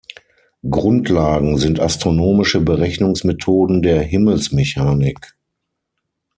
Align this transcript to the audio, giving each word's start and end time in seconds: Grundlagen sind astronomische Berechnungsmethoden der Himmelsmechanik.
Grundlagen 0.67 1.59
sind 1.59 1.79
astronomische 1.79 2.59
Berechnungsmethoden 2.59 3.83
der 3.83 4.01
Himmelsmechanik. 4.01 5.35